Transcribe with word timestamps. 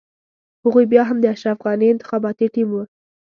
هغوی 0.63 0.85
بيا 0.91 1.03
هم 1.09 1.17
د 1.21 1.25
اشرف 1.35 1.57
غني 1.65 1.87
انتخاباتي 1.91 2.47
ټيم. 2.53 2.71